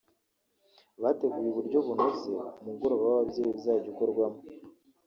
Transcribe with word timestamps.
bateguye 1.01 1.47
uburyo 1.49 1.79
bunoze 1.87 2.31
umugoroba 2.61 3.03
w’ababyeyi 3.07 3.51
uzajya 3.57 3.87
ukorwamo 3.93 4.39